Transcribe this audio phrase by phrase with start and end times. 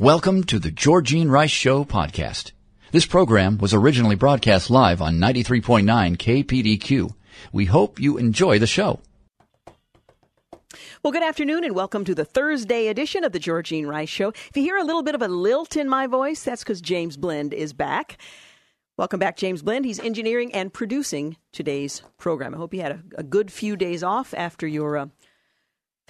[0.00, 2.52] Welcome to the Georgine Rice Show podcast.
[2.90, 7.14] This program was originally broadcast live on 93.9 KPDQ.
[7.52, 9.00] We hope you enjoy the show.
[11.02, 14.28] Well, good afternoon and welcome to the Thursday edition of the Georgine Rice Show.
[14.28, 17.18] If you hear a little bit of a lilt in my voice, that's because James
[17.18, 18.16] Blend is back.
[18.96, 19.84] Welcome back, James Blend.
[19.84, 22.54] He's engineering and producing today's program.
[22.54, 25.06] I hope you had a, a good few days off after your uh,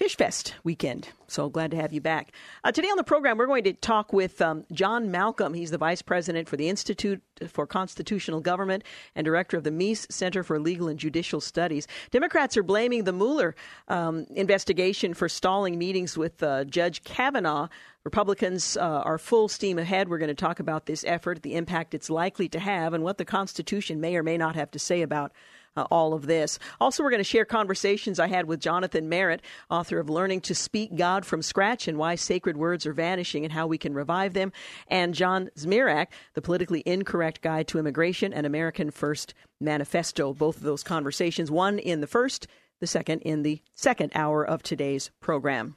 [0.01, 1.09] Fish Fest weekend.
[1.27, 2.31] So glad to have you back.
[2.63, 5.53] Uh, today on the program, we're going to talk with um, John Malcolm.
[5.53, 8.83] He's the vice president for the Institute for Constitutional Government
[9.15, 11.87] and director of the Meese Center for Legal and Judicial Studies.
[12.09, 13.55] Democrats are blaming the Mueller
[13.89, 17.67] um, investigation for stalling meetings with uh, Judge Kavanaugh.
[18.03, 20.09] Republicans uh, are full steam ahead.
[20.09, 23.19] We're going to talk about this effort, the impact it's likely to have, and what
[23.19, 25.31] the Constitution may or may not have to say about
[25.75, 26.59] uh, all of this.
[26.79, 30.55] Also, we're going to share conversations I had with Jonathan Merritt, author of Learning to
[30.55, 34.33] Speak God from Scratch and Why Sacred Words Are Vanishing and How We Can Revive
[34.33, 34.51] Them,
[34.87, 40.33] and John Zmirak, The Politically Incorrect Guide to Immigration and American First Manifesto.
[40.33, 42.47] Both of those conversations, one in the first,
[42.79, 45.75] the second in the second hour of today's program.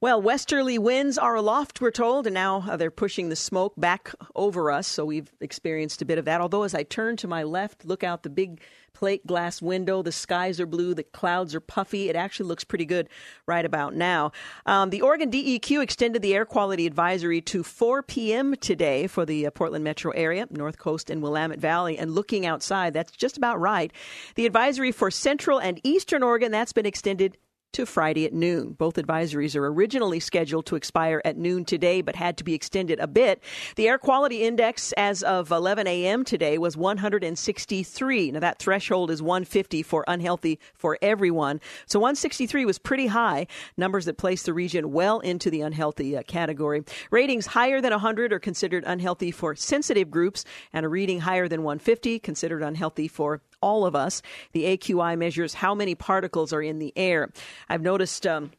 [0.00, 4.70] Well, westerly winds are aloft, we're told, and now they're pushing the smoke back over
[4.70, 4.88] us.
[4.88, 6.40] So we've experienced a bit of that.
[6.40, 8.62] Although, as I turn to my left, look out the big
[8.94, 12.08] plate glass window, the skies are blue, the clouds are puffy.
[12.08, 13.08] It actually looks pretty good
[13.46, 14.32] right about now.
[14.66, 18.56] Um, the Oregon DEQ extended the air quality advisory to 4 p.m.
[18.56, 21.96] today for the uh, Portland metro area, North Coast, and Willamette Valley.
[21.96, 23.92] And looking outside, that's just about right.
[24.34, 27.38] The advisory for central and eastern Oregon, that's been extended
[27.72, 28.72] to Friday at noon.
[28.72, 33.00] Both advisories are originally scheduled to expire at noon today, but had to be extended
[33.00, 33.42] a bit.
[33.76, 36.24] The air quality index as of 11 a.m.
[36.24, 38.30] today was 163.
[38.32, 41.60] Now, that threshold is 150 for unhealthy for everyone.
[41.86, 43.46] So 163 was pretty high,
[43.76, 46.84] numbers that place the region well into the unhealthy uh, category.
[47.10, 51.62] Ratings higher than 100 are considered unhealthy for sensitive groups, and a reading higher than
[51.62, 54.20] 150 considered unhealthy for all of us.
[54.52, 57.32] The AQI measures how many particles are in the air.
[57.68, 58.26] I've noticed.
[58.26, 58.52] Um,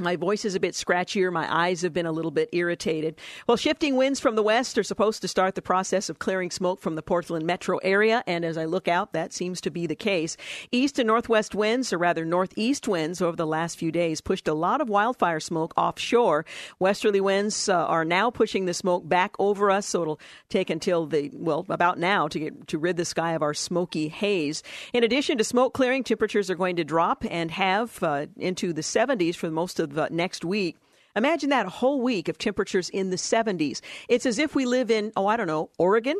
[0.00, 1.32] my voice is a bit scratchier.
[1.32, 3.16] My eyes have been a little bit irritated.
[3.46, 6.80] Well, shifting winds from the west are supposed to start the process of clearing smoke
[6.80, 8.24] from the Portland metro area.
[8.26, 10.36] And as I look out, that seems to be the case.
[10.72, 14.54] East and northwest winds, or rather northeast winds, over the last few days pushed a
[14.54, 16.44] lot of wildfire smoke offshore.
[16.78, 19.86] Westerly winds uh, are now pushing the smoke back over us.
[19.86, 23.42] So it'll take until the, well, about now to get to rid the sky of
[23.42, 24.62] our smoky haze.
[24.92, 28.82] In addition to smoke clearing, temperatures are going to drop and have uh, into the
[28.82, 30.76] 70s for most of of uh, next week.
[31.16, 33.80] Imagine that a whole week of temperatures in the 70s.
[34.08, 36.16] It's as if we live in, oh, I don't know, Oregon.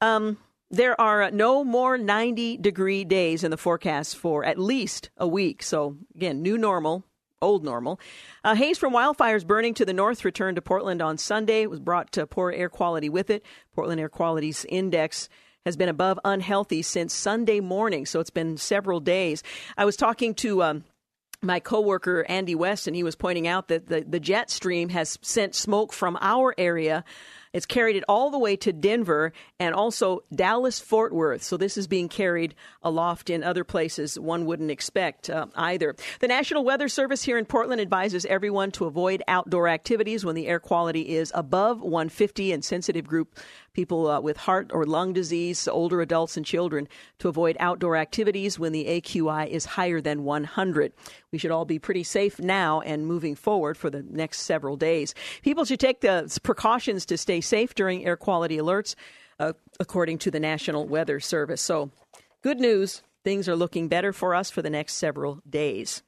[0.00, 0.36] Um,
[0.70, 5.62] there are no more 90 degree days in the forecast for at least a week.
[5.62, 7.04] So, again, new normal,
[7.42, 7.98] old normal.
[8.44, 11.62] Uh, haze from wildfires burning to the north returned to Portland on Sunday.
[11.62, 13.44] It was brought to poor air quality with it.
[13.74, 15.28] Portland Air Quality's index
[15.66, 19.42] has been above unhealthy since Sunday morning, so it's been several days.
[19.76, 20.84] I was talking to um,
[21.42, 25.18] my coworker Andy West, and he was pointing out that the, the jet stream has
[25.22, 27.04] sent smoke from our area.
[27.52, 31.42] It's carried it all the way to Denver and also Dallas Fort Worth.
[31.42, 35.96] So this is being carried aloft in other places one wouldn't expect uh, either.
[36.20, 40.46] The National Weather Service here in Portland advises everyone to avoid outdoor activities when the
[40.46, 43.36] air quality is above 150 and sensitive group
[43.72, 48.58] people uh, with heart or lung disease, older adults, and children to avoid outdoor activities
[48.58, 50.92] when the AQI is higher than 100.
[51.32, 55.14] We should all be pretty safe now and moving forward for the next several days.
[55.42, 58.94] People should take the precautions to stay safe during air quality alerts,
[59.38, 61.60] uh, according to the National Weather Service.
[61.60, 61.90] So,
[62.42, 63.02] good news.
[63.22, 66.02] Things are looking better for us for the next several days.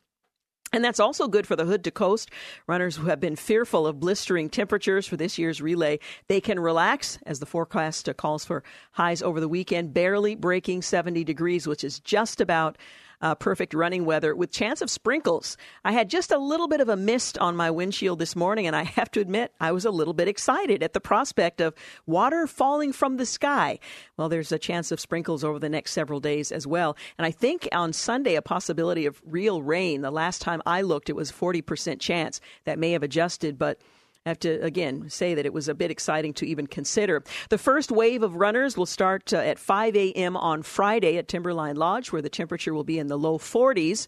[0.73, 2.31] And that's also good for the hood to coast.
[2.67, 5.99] Runners who have been fearful of blistering temperatures for this year's relay,
[6.29, 11.25] they can relax as the forecast calls for highs over the weekend, barely breaking 70
[11.25, 12.79] degrees, which is just about
[13.23, 15.57] uh, perfect running weather with chance of sprinkles.
[15.85, 18.77] I had just a little bit of a mist on my windshield this morning, and
[18.77, 21.75] I have to admit I was a little bit excited at the prospect of
[22.05, 23.79] water falling from the sky.
[24.17, 26.97] Well, there's a chance of sprinkles over the next several days as well.
[27.17, 30.03] And I think on Sunday, a possibility of real rain.
[30.03, 33.81] The last time I looked, it was 40% chance that may have adjusted, but
[34.25, 37.25] I have to again say that it was a bit exciting to even consider.
[37.49, 40.37] The first wave of runners will start uh, at 5 a.m.
[40.37, 44.07] on Friday at Timberline Lodge, where the temperature will be in the low 40s.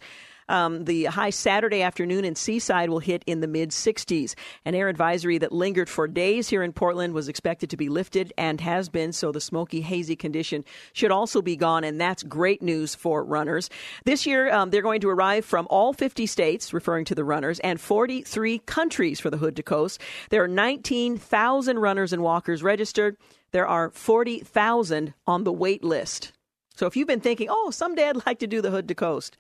[0.49, 4.35] Um, the high Saturday afternoon in Seaside will hit in the mid 60s.
[4.65, 8.33] An air advisory that lingered for days here in Portland was expected to be lifted
[8.37, 12.63] and has been, so the smoky, hazy condition should also be gone, and that's great
[12.63, 13.71] news for runners.
[14.05, 17.61] This year, um, they're going to arrive from all 50 states, referring to the runners,
[17.61, 20.01] and 43 countries for the Hood to Coast.
[20.31, 23.17] There are 19,000 runners and walkers registered.
[23.53, 26.33] There are 40,000 on the wait list.
[26.75, 29.37] So if you've been thinking, oh, someday I'd like to do the Hood to Coast,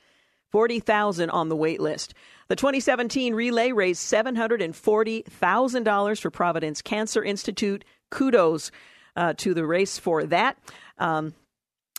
[0.54, 2.14] 40,000 on the wait list.
[2.46, 7.84] The 2017 relay raised $740,000 for Providence Cancer Institute.
[8.10, 8.70] Kudos
[9.16, 10.56] uh, to the race for that.
[10.96, 11.34] Um,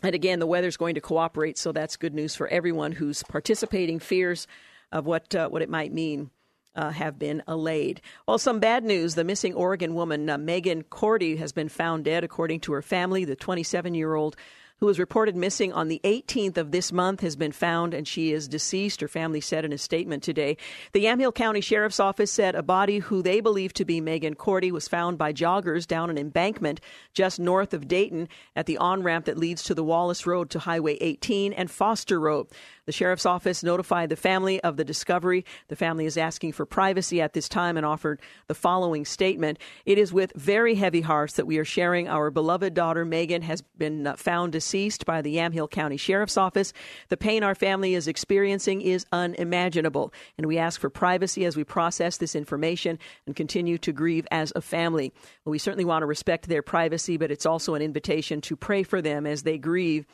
[0.02, 3.98] and again, the weather's going to cooperate, so that's good news for everyone who's participating.
[3.98, 4.46] Fears
[4.90, 6.30] of what uh, what it might mean
[6.74, 8.00] uh, have been allayed.
[8.26, 12.24] Well, some bad news: the missing Oregon woman uh, Megan Cordy has been found dead,
[12.24, 13.26] according to her family.
[13.26, 14.34] The 27 year old
[14.78, 18.32] who was reported missing on the 18th of this month, has been found and she
[18.32, 20.56] is deceased, her family said in a statement today.
[20.92, 24.70] The Yamhill County Sheriff's Office said a body who they believe to be Megan Cordy
[24.70, 26.80] was found by joggers down an embankment
[27.14, 30.58] just north of Dayton at the on ramp that leads to the Wallace Road to
[30.58, 32.48] Highway 18 and Foster Road.
[32.84, 35.44] The sheriff's office notified the family of the discovery.
[35.68, 39.58] The family is asking for privacy at this time and offered the following statement.
[39.84, 43.62] It is with very heavy hearts that we are sharing our beloved daughter Megan has
[43.62, 44.65] been uh, found deceased
[45.06, 46.72] by the Yamhill County Sheriff's Office.
[47.08, 51.64] The pain our family is experiencing is unimaginable, and we ask for privacy as we
[51.64, 55.12] process this information and continue to grieve as a family.
[55.44, 58.82] Well, we certainly want to respect their privacy, but it's also an invitation to pray
[58.82, 60.06] for them as they grieve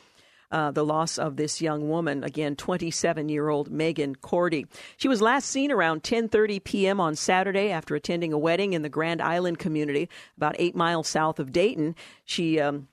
[0.53, 4.67] uh, the loss of this young woman, again, 27-year-old Megan Cordy.
[4.97, 6.99] She was last seen around 10:30 p.m.
[6.99, 11.39] on Saturday after attending a wedding in the Grand Island community, about eight miles south
[11.39, 11.95] of Dayton.
[12.23, 12.87] She um,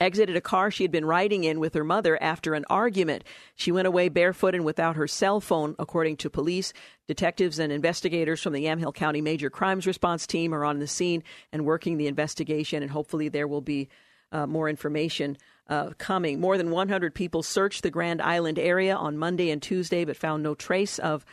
[0.00, 3.22] exited a car she had been riding in with her mother after an argument.
[3.54, 6.72] She went away barefoot and without her cell phone, according to police.
[7.06, 11.22] Detectives and investigators from the Yamhill County Major Crimes Response Team are on the scene
[11.52, 13.88] and working the investigation, and hopefully there will be
[14.32, 15.36] uh, more information
[15.68, 16.40] uh, coming.
[16.40, 20.42] More than 100 people searched the Grand Island area on Monday and Tuesday, but found
[20.42, 21.24] no trace of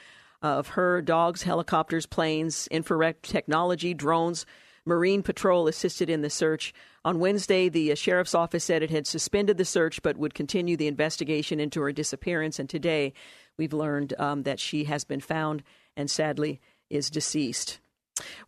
[0.42, 1.02] of her.
[1.02, 4.46] Dogs, helicopters, planes, infrared technology, drones.
[4.88, 6.74] Marine Patrol assisted in the search.
[7.04, 10.78] On Wednesday, the uh, sheriff's office said it had suspended the search but would continue
[10.78, 12.57] the investigation into her disappearance.
[12.57, 13.13] And today,
[13.57, 15.62] we've learned um, that she has been found
[15.98, 17.80] and sadly is deceased.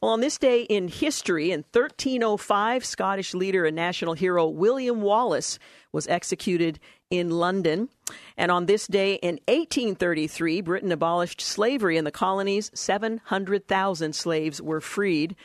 [0.01, 5.59] Well, on this day in history, in 1305, Scottish leader and national hero William Wallace
[5.92, 7.89] was executed in London.
[8.38, 12.71] And on this day in 1833, Britain abolished slavery in the colonies.
[12.74, 15.35] 700,000 slaves were freed.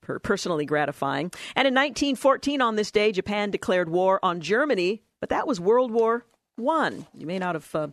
[0.00, 1.32] Personally gratifying.
[1.56, 5.90] And in 1914, on this day, Japan declared war on Germany, but that was World
[5.90, 6.24] War
[6.56, 7.06] One.
[7.14, 7.74] You may not have.
[7.74, 7.88] Uh,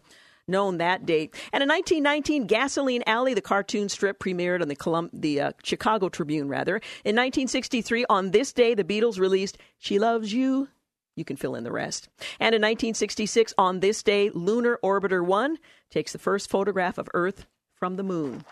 [0.48, 1.34] known that date.
[1.52, 6.10] And in 1919, Gasoline Alley, the cartoon strip, premiered on the, Colum- the uh, Chicago
[6.10, 6.76] Tribune, rather.
[7.04, 10.70] In 1963, on this day, the Beatles released She Loves You.
[11.16, 12.10] You can fill in the rest.
[12.40, 15.58] And in 1966, on this day, Lunar Orbiter 1
[15.90, 18.44] takes the first photograph of Earth from the moon.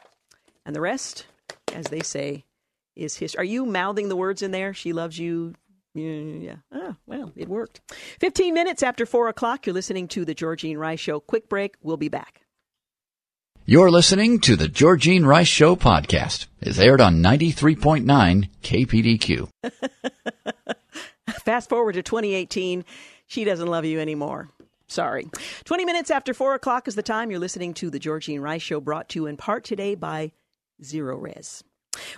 [0.65, 1.25] And the rest,
[1.73, 2.45] as they say,
[2.95, 3.40] is history.
[3.40, 4.73] Are you mouthing the words in there?
[4.73, 5.54] She loves you.
[5.95, 6.56] Yeah.
[6.71, 7.81] Ah, well, it worked.
[8.19, 11.19] 15 minutes after 4 o'clock, you're listening to The Georgine Rice Show.
[11.19, 11.76] Quick break.
[11.81, 12.42] We'll be back.
[13.66, 16.47] You're listening to The Georgine Rice Show podcast.
[16.62, 19.50] It's aired on 93.9 KPDQ.
[21.45, 22.83] Fast forward to 2018.
[23.28, 24.50] She doesn't love you anymore.
[24.88, 25.28] Sorry.
[25.64, 28.81] 20 minutes after 4 o'clock is the time you're listening to The Georgine Rice Show,
[28.81, 30.33] brought to you in part today by
[30.81, 31.64] Zerorez.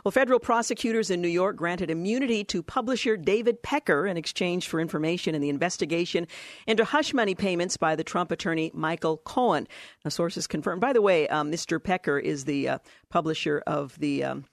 [0.04, 4.80] Well, federal prosecutors in New York granted immunity to publisher David Pecker in exchange for
[4.80, 6.28] information in the investigation
[6.68, 9.68] into hush money payments by the Trump attorney Michael Cohen.
[10.04, 10.82] Now, sources confirmed.
[10.82, 11.84] By the way, um, Mr.
[11.84, 12.78] Pecker is the uh,
[13.10, 14.24] publisher of the.
[14.24, 14.46] Um,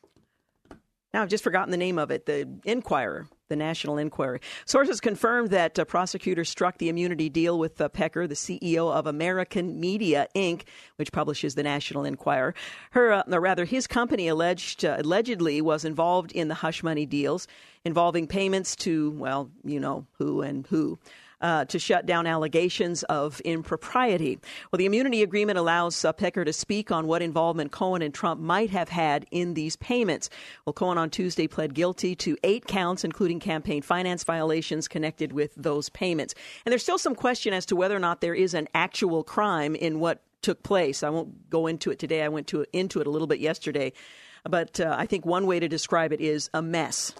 [1.12, 2.24] now I've just forgotten the name of it.
[2.24, 4.40] The Inquirer the National Enquirer.
[4.64, 9.06] Sources confirmed that uh, prosecutors struck the immunity deal with uh, Pecker, the CEO of
[9.06, 10.62] American Media Inc.,
[10.96, 12.54] which publishes the National Enquirer.
[12.92, 17.04] Her, uh, or rather, his company alleged uh, allegedly was involved in the hush money
[17.04, 17.46] deals
[17.84, 20.98] involving payments to, well, you know who and who
[21.42, 24.38] uh, to shut down allegations of impropriety.
[24.70, 28.40] Well, the immunity agreement allows uh, Pecker to speak on what involvement Cohen and Trump
[28.40, 30.30] might have had in these payments.
[30.64, 35.54] Well, Cohen on Tuesday pled guilty to eight counts, including campaign finance violations connected with
[35.56, 36.34] those payments.
[36.64, 39.74] And there's still some question as to whether or not there is an actual crime
[39.74, 41.02] in what took place.
[41.02, 42.22] I won't go into it today.
[42.22, 43.92] I went to into it a little bit yesterday.
[44.44, 47.14] But uh, I think one way to describe it is a mess.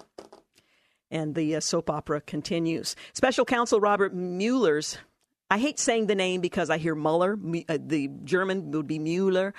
[1.13, 2.97] And the uh, soap opera continues.
[3.13, 4.99] Special counsel Robert Mueller's
[5.53, 7.39] I hate saying the name because I hear Mueller.
[7.69, 9.53] Uh, the German would be Mueller.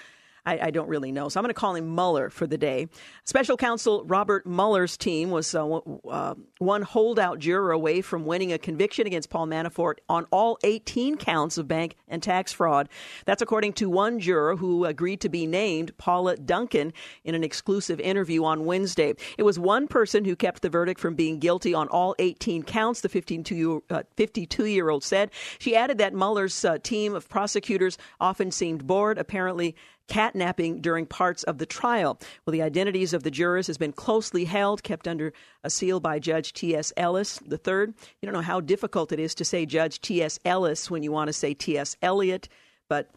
[0.45, 1.29] I, I don't really know.
[1.29, 2.87] So I'm going to call him Mueller for the day.
[3.23, 8.57] Special counsel Robert Mueller's team was uh, uh, one holdout juror away from winning a
[8.57, 12.89] conviction against Paul Manafort on all 18 counts of bank and tax fraud.
[13.25, 17.99] That's according to one juror who agreed to be named, Paula Duncan, in an exclusive
[17.99, 19.13] interview on Wednesday.
[19.37, 23.01] It was one person who kept the verdict from being guilty on all 18 counts,
[23.01, 25.31] the 52 year old said.
[25.59, 29.75] She added that Mueller's uh, team of prosecutors often seemed bored, apparently
[30.07, 32.19] catnapping during parts of the trial.
[32.45, 35.33] Well, the identities of the jurors has been closely held, kept under
[35.63, 36.91] a seal by Judge T.S.
[36.97, 37.57] Ellis III.
[37.65, 37.93] You
[38.23, 40.39] don't know how difficult it is to say Judge T.S.
[40.45, 41.95] Ellis when you want to say T.S.
[42.01, 42.49] Eliot,
[42.89, 43.09] but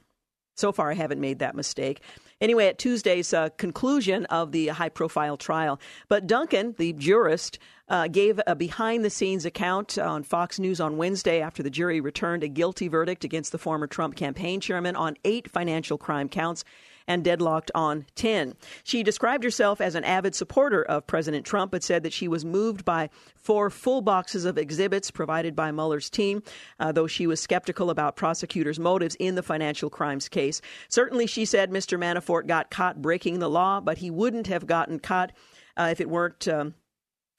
[0.56, 2.00] so far I haven't made that mistake.
[2.40, 7.58] Anyway, at Tuesday's uh, conclusion of the high profile trial, but Duncan, the jurist,
[7.88, 12.00] uh, gave a behind the scenes account on Fox News on Wednesday after the jury
[12.00, 16.64] returned a guilty verdict against the former Trump campaign chairman on eight financial crime counts
[17.08, 18.54] and deadlocked on 10.
[18.84, 22.44] She described herself as an avid supporter of President Trump, but said that she was
[22.44, 26.42] moved by four full boxes of exhibits provided by Mueller's team,
[26.80, 30.60] uh, though she was skeptical about prosecutors' motives in the financial crimes case.
[30.88, 31.98] Certainly, she said Mr.
[31.98, 35.32] Manafort got caught breaking the law, but he wouldn't have gotten caught
[35.76, 36.46] uh, if it weren't.
[36.48, 36.74] Um,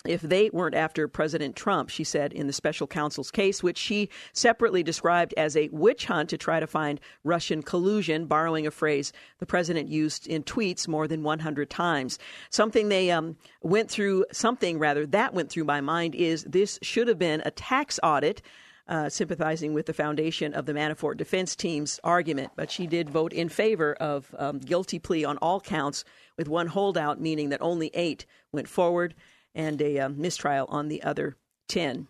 [0.06, 4.10] if they weren't after President Trump, she said in the special counsel's case, which she
[4.32, 9.12] separately described as a witch hunt to try to find Russian collusion, borrowing a phrase
[9.40, 12.20] the president used in tweets more than 100 times.
[12.50, 17.08] Something they um, went through, something rather, that went through my mind is this should
[17.08, 18.42] have been a tax audit.
[18.90, 23.34] Uh, sympathizing with the foundation of the Manafort defense team's argument, but she did vote
[23.34, 26.06] in favor of um, guilty plea on all counts,
[26.38, 29.14] with one holdout, meaning that only eight went forward
[29.56, 31.38] and a uh, mistrial on the other
[31.68, 32.08] 10.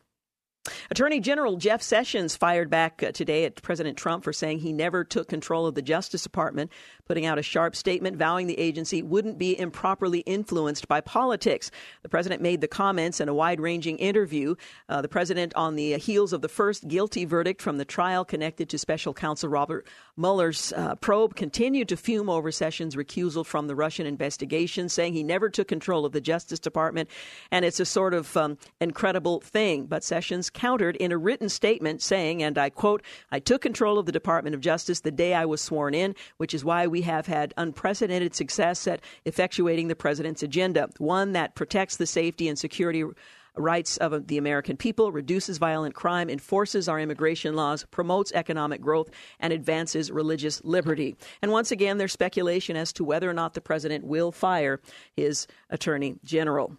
[0.89, 5.03] Attorney General Jeff Sessions fired back uh, today at President Trump for saying he never
[5.03, 6.71] took control of the Justice Department,
[7.05, 11.71] putting out a sharp statement vowing the agency wouldn't be improperly influenced by politics.
[12.03, 14.55] The president made the comments in a wide ranging interview.
[14.89, 18.69] Uh, the president, on the heels of the first guilty verdict from the trial connected
[18.69, 23.75] to special counsel Robert Mueller's uh, probe, continued to fume over Sessions' recusal from the
[23.75, 27.09] Russian investigation, saying he never took control of the Justice Department.
[27.51, 29.86] And it's a sort of um, incredible thing.
[29.86, 34.07] But Sessions countered in a written statement saying, and I quote, I took control of
[34.07, 37.27] the Department of Justice the day I was sworn in, which is why we have
[37.27, 43.05] had unprecedented success at effectuating the president's agenda, one that protects the safety and security
[43.55, 49.11] rights of the American people, reduces violent crime, enforces our immigration laws, promotes economic growth,
[49.39, 51.15] and advances religious liberty.
[51.41, 54.79] And once again, there's speculation as to whether or not the president will fire
[55.15, 56.77] his attorney general.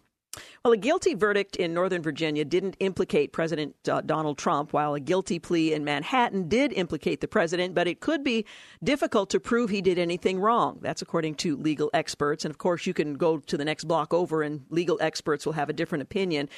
[0.64, 5.00] Well, a guilty verdict in Northern Virginia didn't implicate President uh, Donald Trump, while a
[5.00, 8.44] guilty plea in Manhattan did implicate the president, but it could be
[8.82, 10.78] difficult to prove he did anything wrong.
[10.82, 12.44] That's according to legal experts.
[12.44, 15.52] And of course, you can go to the next block over and legal experts will
[15.52, 16.48] have a different opinion.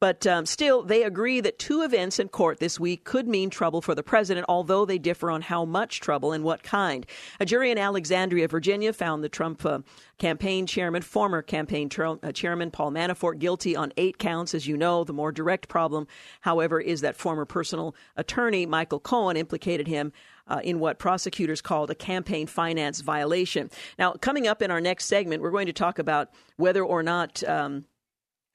[0.00, 3.82] But um, still, they agree that two events in court this week could mean trouble
[3.82, 7.04] for the president, although they differ on how much trouble and what kind.
[7.38, 9.80] A jury in Alexandria, Virginia found the Trump uh,
[10.18, 14.54] campaign chairman, former campaign uh, chairman Paul Manafort, guilty on eight counts.
[14.54, 16.06] As you know, the more direct problem,
[16.40, 20.12] however, is that former personal attorney Michael Cohen implicated him.
[20.48, 23.70] Uh, in what prosecutors called a campaign finance violation.
[24.00, 27.44] Now, coming up in our next segment, we're going to talk about whether or not
[27.44, 27.84] um,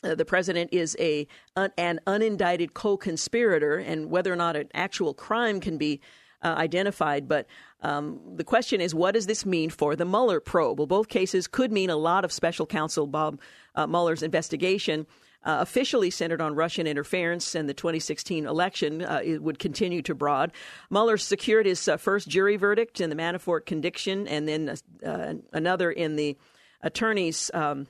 [0.06, 5.60] uh, the president is a an unindicted co-conspirator and whether or not an actual crime
[5.60, 6.02] can be
[6.42, 7.28] uh, identified.
[7.28, 7.48] But
[7.82, 10.80] um, the question is, what does this mean for the Mueller probe?
[10.80, 13.40] Well, both cases could mean a lot of special counsel Bob
[13.76, 15.06] uh, Mueller's investigation.
[15.44, 20.52] Uh, officially centered on Russian interference and the 2016 election, uh, would continue to broad.
[20.90, 24.76] Mueller secured his uh, first jury verdict in the Manafort conviction, and then
[25.06, 26.36] uh, another in the
[26.82, 27.86] attorney's um,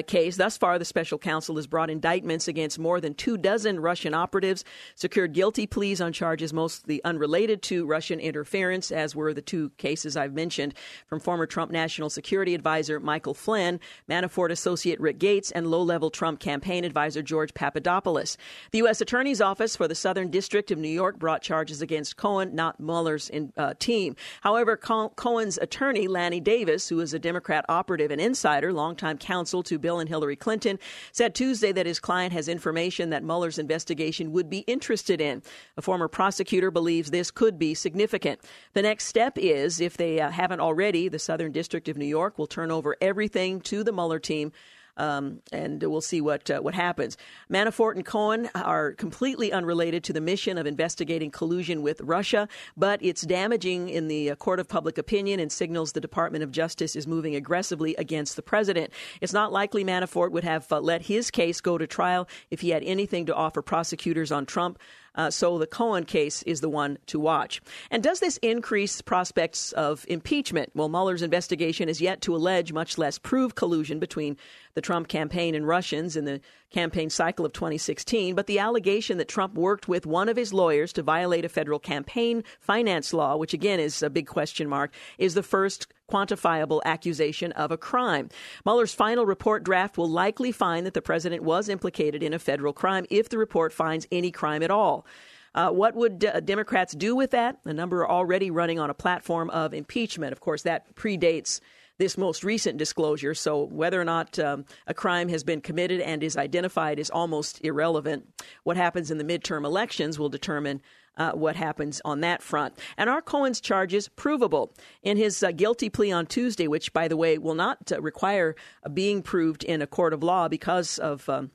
[0.00, 0.38] case.
[0.38, 4.64] Thus far, the special counsel has brought indictments against more than two dozen Russian operatives,
[4.94, 10.16] secured guilty pleas on charges mostly unrelated to Russian interference, as were the two cases
[10.16, 10.72] I've mentioned
[11.06, 16.08] from former Trump National Security Advisor Michael Flynn, Manafort associate Rick Gates, and low level
[16.08, 18.38] Trump campaign advisor George Papadopoulos.
[18.70, 19.02] The U.S.
[19.02, 23.28] Attorney's Office for the Southern District of New York brought charges against Cohen, not Mueller's
[23.28, 24.16] in, uh, team.
[24.40, 29.81] However, Cohen's attorney, Lanny Davis, who is a Democrat operative and insider, longtime counsel to
[29.82, 30.78] Bill and Hillary Clinton,
[31.12, 35.42] said Tuesday that his client has information that Mueller's investigation would be interested in.
[35.76, 38.40] A former prosecutor believes this could be significant.
[38.72, 42.38] The next step is, if they uh, haven't already, the Southern District of New York
[42.38, 44.52] will turn over everything to the Mueller team
[44.96, 47.16] um, and we'll see what uh, what happens.
[47.50, 53.02] Manafort and Cohen are completely unrelated to the mission of investigating collusion with Russia, but
[53.02, 56.96] it's damaging in the uh, court of public opinion and signals the Department of Justice
[56.96, 58.92] is moving aggressively against the president.
[59.20, 62.70] It's not likely Manafort would have uh, let his case go to trial if he
[62.70, 64.78] had anything to offer prosecutors on Trump.
[65.14, 67.60] Uh, so the Cohen case is the one to watch.
[67.90, 70.70] And does this increase prospects of impeachment?
[70.74, 74.36] Well, Mueller's investigation is yet to allege, much less prove collusion between
[74.74, 76.40] the Trump campaign and Russians in the
[76.70, 78.34] campaign cycle of 2016.
[78.34, 81.78] But the allegation that Trump worked with one of his lawyers to violate a federal
[81.78, 87.52] campaign finance law, which again is a big question mark, is the first quantifiable accusation
[87.52, 88.28] of a crime.
[88.64, 92.72] Mueller's final report draft will likely find that the president was implicated in a federal
[92.72, 95.06] crime if the report finds any crime at all.
[95.54, 97.58] Uh, what would Democrats do with that?
[97.64, 100.32] A number are already running on a platform of impeachment.
[100.32, 101.60] Of course, that predates
[101.98, 103.34] this most recent disclosure.
[103.34, 107.62] So whether or not um, a crime has been committed and is identified is almost
[107.62, 108.26] irrelevant.
[108.64, 110.80] What happens in the midterm elections will determine
[111.16, 112.78] uh, what happens on that front.
[112.96, 114.74] And are Cohen's charges provable?
[115.02, 118.54] In his uh, guilty plea on Tuesday, which, by the way, will not uh, require
[118.92, 121.28] being proved in a court of law because of.
[121.28, 121.50] Um,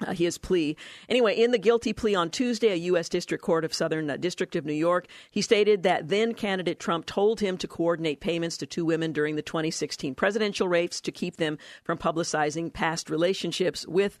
[0.00, 0.76] uh, his plea.
[1.08, 3.08] Anyway, in the guilty plea on Tuesday, a U.S.
[3.08, 7.06] District Court of Southern uh, District of New York, he stated that then candidate Trump
[7.06, 11.36] told him to coordinate payments to two women during the 2016 presidential race to keep
[11.36, 14.18] them from publicizing past relationships with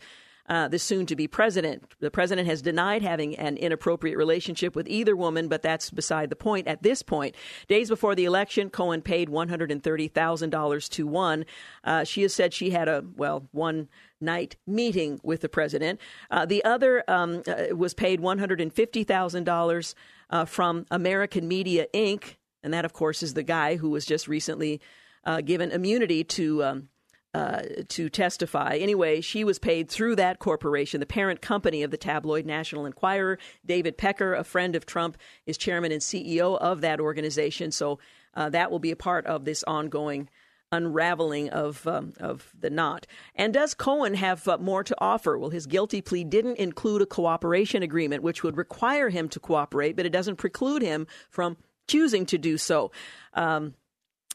[0.48, 1.84] uh, the soon to be president.
[2.00, 6.36] The president has denied having an inappropriate relationship with either woman, but that's beside the
[6.36, 7.34] point at this point.
[7.68, 11.44] Days before the election, Cohen paid $130,000 to one.
[11.82, 13.88] Uh, she has said she had a, well, one
[14.20, 16.00] night meeting with the president.
[16.30, 19.94] Uh, the other um, uh, was paid $150,000
[20.30, 24.26] uh, from American Media Inc., and that, of course, is the guy who was just
[24.26, 24.80] recently
[25.24, 26.88] uh, given immunity to um,
[27.34, 28.76] uh, to testify.
[28.76, 33.38] Anyway, she was paid through that corporation, the parent company of the tabloid National Enquirer.
[33.66, 37.72] David Pecker, a friend of Trump, is chairman and CEO of that organization.
[37.72, 37.98] So
[38.34, 40.28] uh, that will be a part of this ongoing
[40.72, 43.06] unraveling of um, of the knot.
[43.34, 45.38] And does Cohen have uh, more to offer?
[45.38, 49.96] Well, his guilty plea didn't include a cooperation agreement, which would require him to cooperate,
[49.96, 52.90] but it doesn't preclude him from choosing to do so.
[53.34, 53.74] Um,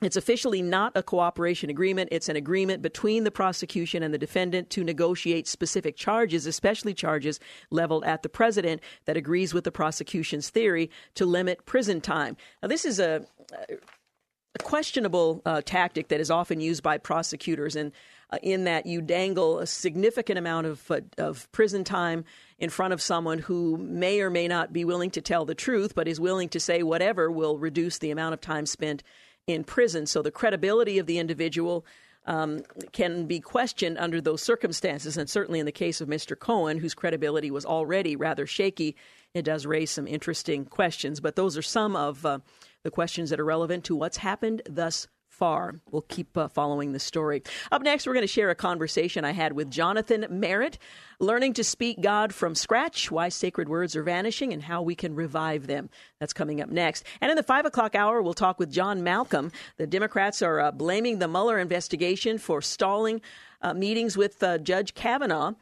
[0.01, 2.09] it's officially not a cooperation agreement.
[2.11, 7.39] It's an agreement between the prosecution and the defendant to negotiate specific charges, especially charges
[7.69, 12.37] leveled at the president that agrees with the prosecution's theory to limit prison time.
[12.61, 13.25] Now, this is a,
[13.69, 17.91] a questionable uh, tactic that is often used by prosecutors, and
[18.31, 22.23] uh, in that you dangle a significant amount of, uh, of prison time
[22.57, 25.93] in front of someone who may or may not be willing to tell the truth,
[25.93, 29.03] but is willing to say whatever will reduce the amount of time spent
[29.47, 30.05] in prison.
[30.05, 31.85] So the credibility of the individual
[32.25, 35.17] um, can be questioned under those circumstances.
[35.17, 36.37] And certainly in the case of Mr.
[36.37, 38.95] Cohen, whose credibility was already rather shaky,
[39.33, 41.19] it does raise some interesting questions.
[41.19, 42.39] But those are some of uh,
[42.83, 45.07] the questions that are relevant to what's happened thus
[45.39, 45.75] far.
[45.89, 47.43] We'll keep uh, following the story.
[47.71, 50.77] Up next, we're going to share a conversation I had with Jonathan Merritt,
[51.21, 55.15] learning to speak God from scratch, why sacred words are vanishing, and how we can
[55.15, 55.89] revive them.
[56.19, 57.05] That's coming up next.
[57.21, 59.53] And in the five o'clock hour, we'll talk with John Malcolm.
[59.77, 63.21] The Democrats are uh, blaming the Mueller investigation for stalling
[63.61, 65.53] uh, meetings with uh, Judge Kavanaugh.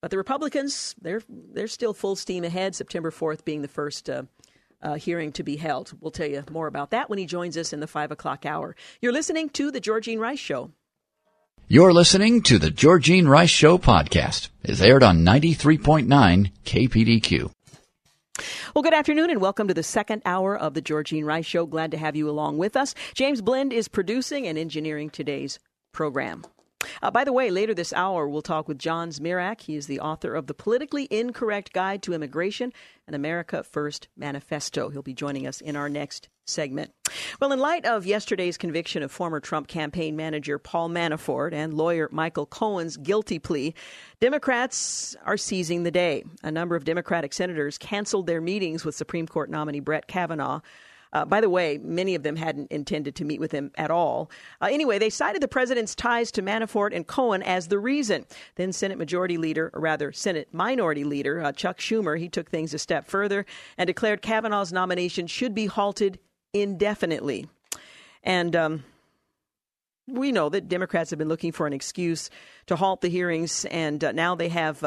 [0.00, 2.74] But the Republicans, they're they're still full steam ahead.
[2.74, 4.22] September 4th being the first uh,
[4.82, 5.92] uh, hearing to be held.
[6.00, 8.76] We'll tell you more about that when he joins us in the 5 o'clock hour.
[9.00, 10.70] You're listening to The Georgine Rice Show.
[11.66, 14.48] You're listening to The Georgine Rice Show podcast.
[14.62, 17.50] It's aired on 93.9 KPDQ.
[18.74, 21.66] Well, good afternoon and welcome to the second hour of the Georgine Rice Show.
[21.66, 22.94] Glad to have you along with us.
[23.14, 25.58] James Blend is producing and engineering today's
[25.92, 26.44] program.
[27.02, 29.62] Uh, by the way, later this hour, we'll talk with John Zmirak.
[29.62, 32.72] He is the author of The Politically Incorrect Guide to Immigration
[33.06, 34.88] and America First Manifesto.
[34.88, 36.92] He'll be joining us in our next segment.
[37.40, 42.08] Well, in light of yesterday's conviction of former Trump campaign manager Paul Manafort and lawyer
[42.10, 43.74] Michael Cohen's guilty plea,
[44.20, 46.24] Democrats are seizing the day.
[46.42, 50.60] A number of Democratic senators canceled their meetings with Supreme Court nominee Brett Kavanaugh
[51.12, 54.30] uh, by the way, many of them hadn't intended to meet with him at all.
[54.60, 58.26] Uh, anyway, they cited the president's ties to Manafort and Cohen as the reason.
[58.56, 62.74] Then Senate Majority Leader, or rather Senate Minority Leader uh, Chuck Schumer, he took things
[62.74, 66.18] a step further and declared Kavanaugh's nomination should be halted
[66.52, 67.48] indefinitely.
[68.22, 68.84] And um,
[70.06, 72.30] we know that Democrats have been looking for an excuse
[72.66, 74.82] to halt the hearings, and uh, now they have.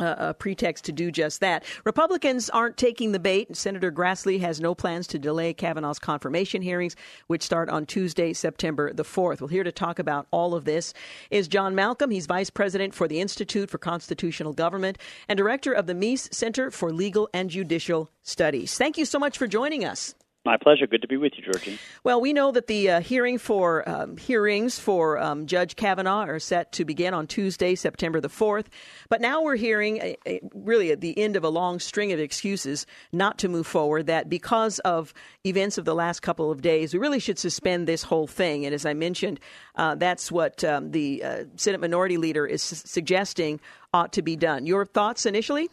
[0.00, 1.64] A pretext to do just that.
[1.84, 3.54] Republicans aren't taking the bait.
[3.54, 8.92] Senator Grassley has no plans to delay Kavanaugh's confirmation hearings, which start on Tuesday, September
[8.92, 9.40] the 4th.
[9.40, 10.94] Well, here to talk about all of this
[11.30, 12.10] is John Malcolm.
[12.10, 14.96] He's vice president for the Institute for Constitutional Government
[15.28, 18.78] and director of the Meese Center for Legal and Judicial Studies.
[18.78, 20.14] Thank you so much for joining us.
[20.46, 20.86] My pleasure.
[20.86, 21.78] Good to be with you, Georgie.
[22.02, 26.38] Well, we know that the uh, hearing for um, hearings for um, Judge Kavanaugh are
[26.38, 28.70] set to begin on Tuesday, September the fourth.
[29.10, 32.18] But now we're hearing, a, a, really at the end of a long string of
[32.18, 34.06] excuses not to move forward.
[34.06, 35.12] That because of
[35.44, 38.64] events of the last couple of days, we really should suspend this whole thing.
[38.64, 39.40] And as I mentioned,
[39.74, 43.60] uh, that's what um, the uh, Senate Minority Leader is suggesting
[43.92, 44.64] ought to be done.
[44.64, 45.68] Your thoughts initially?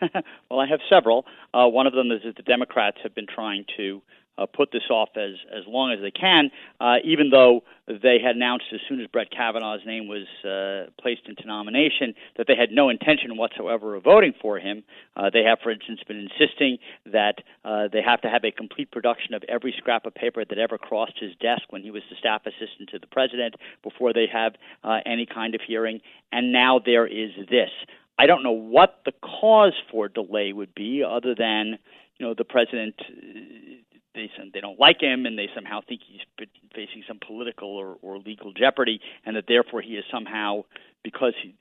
[0.50, 1.24] well, I have several.
[1.56, 4.02] Uh, one of them is that the Democrats have been trying to
[4.38, 8.36] uh, put this off as as long as they can, uh, even though they had
[8.36, 12.70] announced as soon as Brett Kavanaugh's name was uh, placed into nomination that they had
[12.70, 14.82] no intention whatsoever of voting for him.
[15.16, 18.90] Uh, they have, for instance, been insisting that uh, they have to have a complete
[18.90, 22.16] production of every scrap of paper that ever crossed his desk when he was the
[22.16, 24.52] staff assistant to the president before they have
[24.84, 26.00] uh, any kind of hearing.
[26.32, 27.70] And now there is this.
[28.18, 31.78] I don't know what the cause for delay would be, other than
[32.18, 32.94] you know the president
[34.14, 36.22] they they don't like him and they somehow think he's
[36.74, 40.64] facing some political or, or legal jeopardy, and that therefore he is somehow
[41.04, 41.54] because he,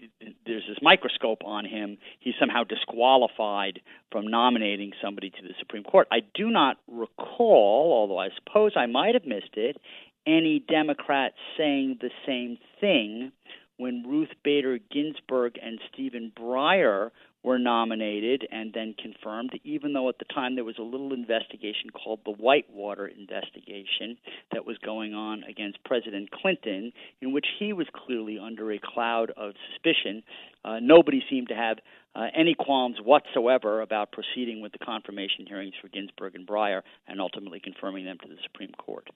[0.48, 3.80] there's this microscope on him, he's somehow disqualified
[4.12, 6.08] from nominating somebody to the Supreme Court.
[6.12, 9.78] I do not recall, although I suppose I might have missed it,
[10.26, 13.32] any Democrats saying the same thing
[13.78, 17.12] when Ruth Bader Ginsburg and Stephen Breyer
[17.46, 21.92] were nominated and then confirmed, even though at the time there was a little investigation
[21.92, 24.18] called the Whitewater investigation
[24.52, 29.32] that was going on against President Clinton, in which he was clearly under a cloud
[29.38, 30.24] of suspicion.
[30.64, 31.78] Uh, nobody seemed to have
[32.16, 37.20] uh, any qualms whatsoever about proceeding with the confirmation hearings for Ginsburg and Breyer and
[37.20, 39.10] ultimately confirming them to the Supreme Court.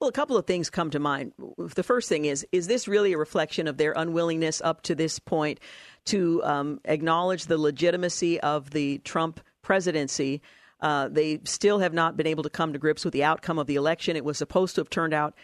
[0.00, 1.32] Well, a couple of things come to mind.
[1.58, 5.18] The first thing is is this really a reflection of their unwillingness up to this
[5.18, 5.60] point
[6.06, 10.40] to um, acknowledge the legitimacy of the Trump presidency?
[10.80, 13.66] Uh, they still have not been able to come to grips with the outcome of
[13.66, 14.16] the election.
[14.16, 15.34] It was supposed to have turned out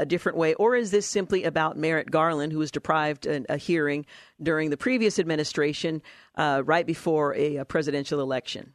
[0.00, 3.56] a different way, or is this simply about Merrick Garland, who was deprived a, a
[3.56, 4.06] hearing
[4.42, 6.02] during the previous administration,
[6.36, 8.74] uh, right before a, a, presidential election?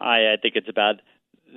[0.00, 0.96] I, I think it's about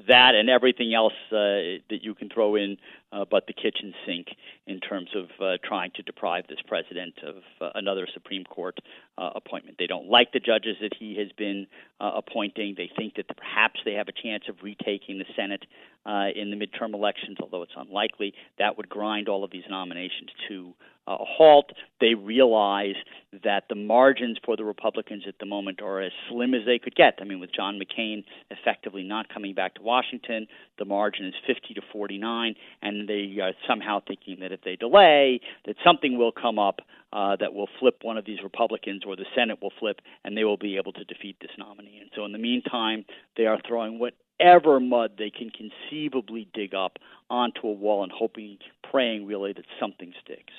[0.07, 2.77] that and everything else uh, that you can throw in
[3.11, 4.27] uh, but the kitchen sink
[4.67, 8.77] in terms of uh, trying to deprive this president of uh, another Supreme Court
[9.17, 9.77] uh, appointment.
[9.79, 11.67] They don't like the judges that he has been
[11.99, 12.75] uh, appointing.
[12.77, 15.65] They think that perhaps they have a chance of retaking the Senate
[16.05, 18.33] uh, in the midterm elections, although it's unlikely.
[18.57, 20.73] That would grind all of these nominations to
[21.07, 21.71] a halt.
[21.99, 22.95] They realize
[23.43, 26.95] that the margins for the Republicans at the moment are as slim as they could
[26.95, 27.17] get.
[27.19, 31.73] I mean, with John McCain effectively not coming back to Washington, the margin is 50
[31.75, 36.59] to 49, and they are somehow thinking that if they delay, that something will come
[36.59, 36.81] up
[37.11, 40.43] uh, that will flip one of these Republicans, or the Senate will flip, and they
[40.43, 41.99] will be able to defeat this nominee.
[42.01, 46.99] And so, in the meantime, they are throwing whatever mud they can conceivably dig up
[47.29, 48.57] onto a wall and hoping,
[48.89, 50.53] praying really that something sticks.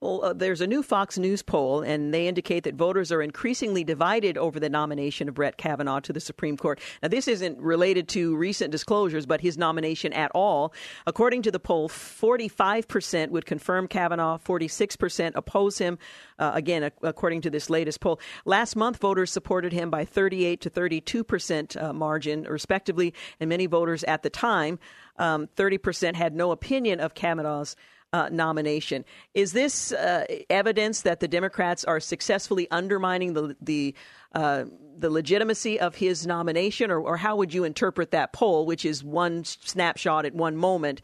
[0.00, 3.84] Well, uh, there's a new Fox News poll, and they indicate that voters are increasingly
[3.84, 6.80] divided over the nomination of Brett Kavanaugh to the Supreme Court.
[7.02, 10.72] Now, this isn't related to recent disclosures, but his nomination at all.
[11.06, 15.98] According to the poll, 45% would confirm Kavanaugh, 46% oppose him.
[16.38, 20.70] Uh, again, according to this latest poll, last month voters supported him by 38 to
[20.70, 24.78] 32 percent uh, margin, respectively, and many voters at the time
[25.16, 27.76] um, 30% had no opinion of Kavanaugh's
[28.12, 29.04] uh, nomination.
[29.34, 33.94] Is this uh, evidence that the Democrats are successfully undermining the the
[34.34, 34.64] uh,
[34.98, 39.02] the legitimacy of his nomination, or, or, how would you interpret that poll, which is
[39.02, 41.00] one snapshot at one moment,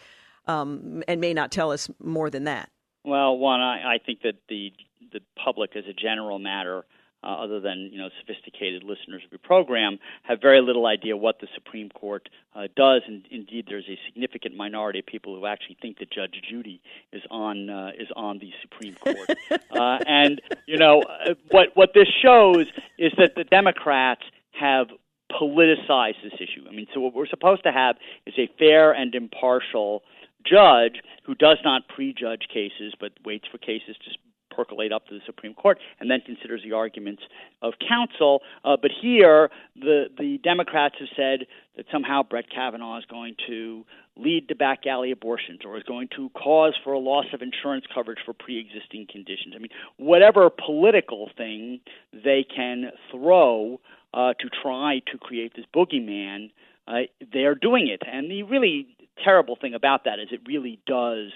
[0.46, 2.70] um, and may not tell us more than that?
[3.04, 4.72] Well, one, I, I think that the
[5.12, 6.84] the public, as a general matter,
[7.22, 11.40] uh, other than you know sophisticated listeners of your program, have very little idea what
[11.40, 13.02] the Supreme Court uh, does.
[13.06, 16.80] And indeed, there's a significant minority of people who actually think that Judge Judy
[17.12, 19.30] is on uh, is on the Supreme Court.
[19.70, 22.66] uh, and you know uh, what what this shows
[22.98, 24.88] is that the Democrats have
[25.30, 26.64] politicized this issue.
[26.68, 30.02] I mean, so what we're supposed to have is a fair and impartial
[30.44, 34.10] judge who does not prejudge cases but waits for cases to
[34.58, 37.22] percolate up to the Supreme Court and then considers the arguments
[37.62, 38.42] of counsel.
[38.64, 43.84] Uh, but here, the the Democrats have said that somehow Brett Kavanaugh is going to
[44.16, 47.84] lead to back alley abortions or is going to cause for a loss of insurance
[47.94, 49.54] coverage for pre existing conditions.
[49.54, 51.80] I mean, whatever political thing
[52.12, 53.80] they can throw
[54.12, 56.50] uh, to try to create this boogeyman,
[56.88, 58.02] uh, they're doing it.
[58.10, 58.88] And the really
[59.22, 61.30] terrible thing about that is it really does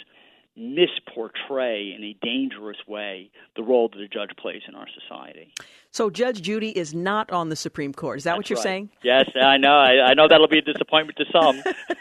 [0.58, 5.52] misportray in a dangerous way the role that a judge plays in our society.
[5.90, 8.18] So Judge Judy is not on the Supreme Court.
[8.18, 8.62] Is that That's what you're right.
[8.62, 8.90] saying?
[9.02, 9.74] Yes, I know.
[9.74, 11.62] I, I know that'll be a disappointment to some,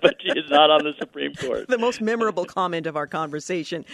[0.00, 1.68] but she is not on the Supreme Court.
[1.68, 3.84] the most memorable comment of our conversation.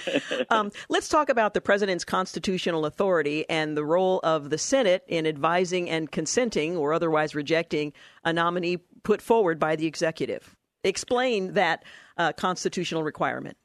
[0.51, 5.27] Um, let's talk about the president's constitutional authority and the role of the Senate in
[5.27, 7.93] advising and consenting or otherwise rejecting
[8.25, 10.57] a nominee put forward by the executive.
[10.85, 11.85] Explain that
[12.17, 13.57] uh, constitutional requirement.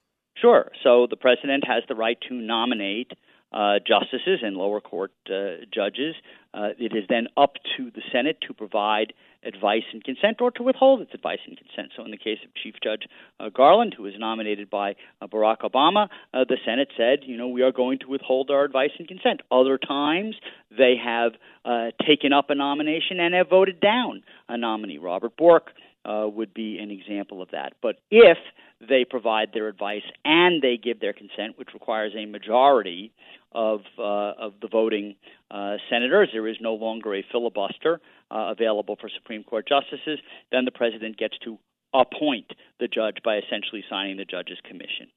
[0.42, 0.72] Sure.
[0.84, 3.12] So the president has the right to nominate
[3.54, 6.16] uh, justices and lower court uh, judges.
[6.54, 10.64] Uh, it is then up to the Senate to provide advice and consent or to
[10.64, 11.92] withhold its advice and consent.
[11.96, 13.04] So, in the case of Chief Judge
[13.40, 17.48] uh, Garland, who was nominated by uh, Barack Obama, uh, the Senate said, you know,
[17.48, 19.42] we are going to withhold our advice and consent.
[19.52, 20.36] Other times,
[20.76, 21.34] they have
[22.08, 24.98] taken up a nomination and have voted down a nominee.
[24.98, 25.72] Robert Bork
[26.06, 27.74] uh, would be an example of that.
[27.82, 28.38] But if
[28.80, 33.12] they provide their advice and they give their consent, which requires a majority
[33.52, 35.16] of uh, of the voting
[35.52, 38.00] uh, senators, there is no longer a filibuster
[38.32, 40.20] uh, available for Supreme Court justices.
[40.52, 41.58] Then the president gets to
[41.94, 45.08] appoint the judge by essentially signing the judge's commission.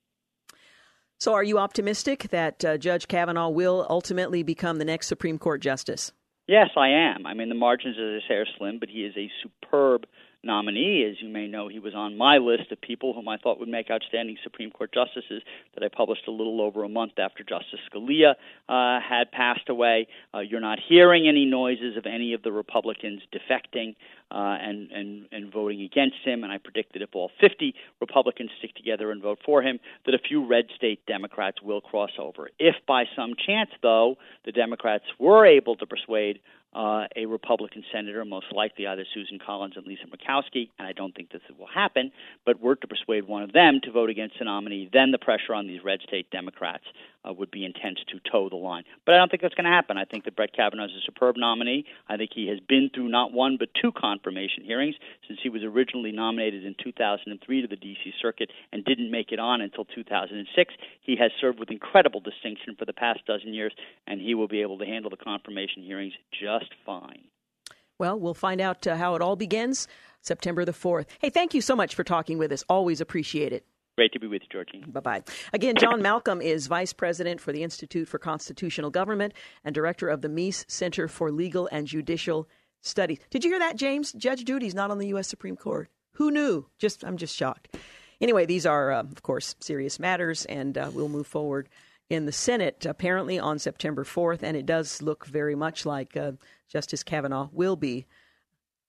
[1.19, 5.63] So, are you optimistic that uh, Judge Kavanaugh will ultimately become the next Supreme Court
[5.63, 6.13] justice?
[6.47, 7.25] Yes, I am.
[7.25, 10.05] I mean, the margins, as I say, are slim, but he is a superb
[10.45, 11.09] nominee.
[11.11, 13.69] As you may know, he was on my list of people whom I thought would
[13.69, 15.43] make outstanding Supreme Court justices
[15.75, 18.35] that I published a little over a month after Justice Scalia
[18.69, 20.09] uh, had passed away.
[20.33, 23.97] Uh, you're not hearing any noises of any of the Republicans defecting
[24.31, 26.45] uh, and, and, and voting against him.
[26.45, 30.15] And I predict that if all 50 Republicans stick together and vote for him, that
[30.15, 32.49] a few red state Democrats will cross over.
[32.59, 36.41] If by some chance, though, the Democrats were able to persuade
[36.75, 41.15] uh, a Republican senator, most likely either Susan Collins and Lisa Murkowski, and I don't
[41.15, 42.11] think this will happen,
[42.45, 45.55] but were to persuade one of them to vote against the nominee, then the pressure
[45.55, 46.85] on these red state Democrats
[47.29, 48.85] uh, would be intent to toe the line.
[49.07, 49.97] But I don't think that's going to happen.
[49.97, 51.85] I think that Brett Kavanaugh is a superb nominee.
[52.09, 54.95] I think he has been through not one but two confirmation hearings
[55.27, 58.13] since he was originally nominated in 2003 to the D.C.
[58.21, 60.75] Circuit and didn't make it on until 2006.
[61.01, 63.73] He has served with incredible distinction for the past dozen years,
[64.07, 67.25] and he will be able to handle the confirmation hearings just fine.
[67.99, 69.87] Well, we'll find out uh, how it all begins
[70.21, 71.07] September the 4th.
[71.21, 72.65] Hey, thank you so much for talking with us.
[72.69, 73.65] Always appreciate it.
[73.97, 74.85] Great to be with you, Georgine.
[74.91, 75.23] Bye bye.
[75.53, 80.21] Again, John Malcolm is Vice President for the Institute for Constitutional Government and Director of
[80.21, 82.49] the Meese Center for Legal and Judicial
[82.81, 83.19] Studies.
[83.31, 84.13] Did you hear that, James?
[84.13, 85.29] Judge Judy's not on the U.S.
[85.29, 85.89] Supreme Court.
[86.15, 86.67] Who knew?
[86.79, 87.77] Just I'm just shocked.
[88.21, 91.69] Anyway, these are, uh, of course, serious matters, and uh, we'll move forward
[92.11, 96.33] in the Senate apparently on September 4th, and it does look very much like uh,
[96.69, 98.07] Justice Kavanaugh will be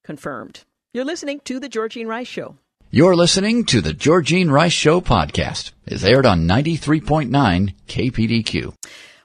[0.04, 0.66] confirmed.
[0.94, 2.58] You're listening to The Georgine Rice Show.
[2.92, 5.72] You're listening to the Georgine Rice Show podcast.
[5.86, 8.74] It's aired on 93.9 KPDQ.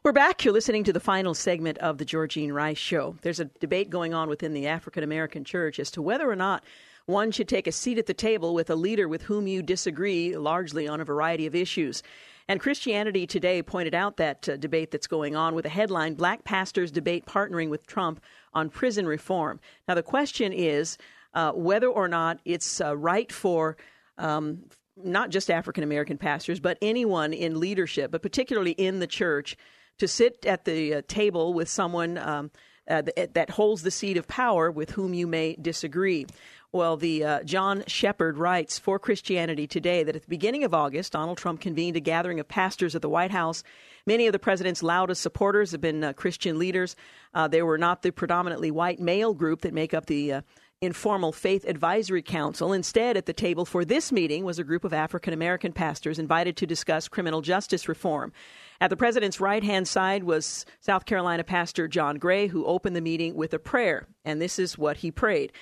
[0.02, 0.44] We're back.
[0.44, 3.16] You're listening to the final segment of the Georgine Rice Show.
[3.22, 6.64] There's a debate going on within the African American church as to whether or not
[7.06, 10.36] one should take a seat at the table with a leader with whom you disagree
[10.36, 12.02] largely on a variety of issues.
[12.48, 16.42] And Christianity Today pointed out that uh, debate that's going on with a headline Black
[16.42, 18.20] Pastors Debate Partnering with Trump
[18.52, 19.60] on Prison Reform.
[19.86, 20.98] Now, the question is
[21.34, 23.76] uh, whether or not it's uh, right for
[24.18, 24.64] um,
[24.96, 29.56] not just African American pastors, but anyone in leadership, but particularly in the church,
[29.98, 32.50] to sit at the uh, table with someone um,
[32.88, 36.26] uh, that, that holds the seat of power with whom you may disagree.
[36.72, 41.12] Well, the uh, John Shepard writes for Christianity Today that at the beginning of August,
[41.12, 43.62] Donald Trump convened a gathering of pastors at the White House.
[44.06, 46.96] Many of the president's loudest supporters have been uh, Christian leaders.
[47.34, 50.40] Uh, they were not the predominantly white male group that make up the uh,
[50.82, 52.72] informal faith advisory council.
[52.72, 56.56] Instead, at the table for this meeting was a group of African American pastors invited
[56.56, 58.32] to discuss criminal justice reform.
[58.80, 63.02] At the president's right hand side was South Carolina pastor John Gray, who opened the
[63.02, 64.06] meeting with a prayer.
[64.24, 65.52] And this is what he prayed.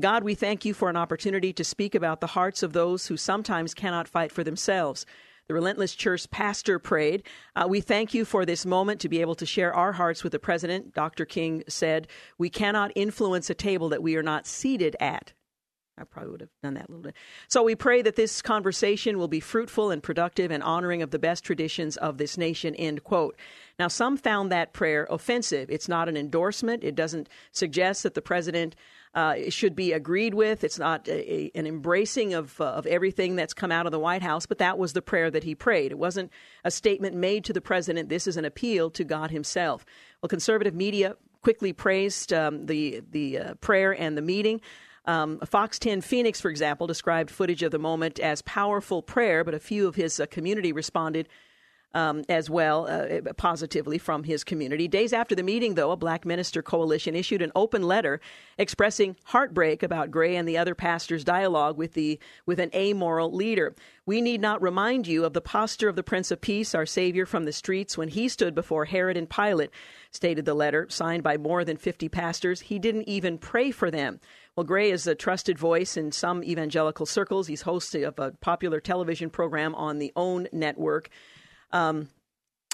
[0.00, 3.18] God, we thank you for an opportunity to speak about the hearts of those who
[3.18, 5.04] sometimes cannot fight for themselves.
[5.48, 7.24] The Relentless Church pastor prayed.
[7.56, 10.32] Uh, we thank you for this moment to be able to share our hearts with
[10.32, 10.94] the president.
[10.94, 11.24] Dr.
[11.24, 15.32] King said, We cannot influence a table that we are not seated at.
[15.98, 17.14] I probably would have done that a little bit.
[17.48, 21.18] So we pray that this conversation will be fruitful and productive and honoring of the
[21.18, 23.36] best traditions of this nation, end quote.
[23.78, 25.70] Now, some found that prayer offensive.
[25.70, 26.82] It's not an endorsement.
[26.82, 28.74] It doesn't suggest that the president
[29.14, 30.64] uh, it should be agreed with.
[30.64, 33.98] It's not a, a, an embracing of, uh, of everything that's come out of the
[33.98, 35.92] White House, but that was the prayer that he prayed.
[35.92, 36.30] It wasn't
[36.64, 38.08] a statement made to the president.
[38.08, 39.84] This is an appeal to God himself.
[40.22, 44.60] Well, conservative media quickly praised um, the, the uh, prayer and the meeting.
[45.04, 49.52] Um, Fox 10 Phoenix, for example, described footage of the moment as powerful prayer, but
[49.52, 51.28] a few of his uh, community responded
[51.94, 54.88] um, as well uh, positively from his community.
[54.88, 58.20] Days after the meeting, though, a Black Minister Coalition issued an open letter
[58.58, 63.74] expressing heartbreak about Gray and the other pastors' dialogue with the with an amoral leader.
[64.04, 67.24] We need not remind you of the posture of the Prince of Peace, our Savior
[67.24, 69.70] from the streets, when he stood before Herod and Pilate,
[70.10, 72.62] stated the letter, signed by more than 50 pastors.
[72.62, 74.18] He didn't even pray for them.
[74.56, 77.46] Well, Gray is a trusted voice in some evangelical circles.
[77.46, 81.08] He's host of a popular television program on the OWN network.
[81.72, 82.08] Um,